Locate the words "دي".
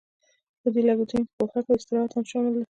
2.53-2.59